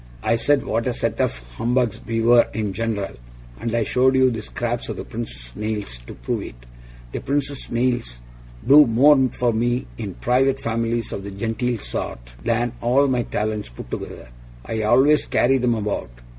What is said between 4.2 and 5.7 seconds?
the scraps of the Prince's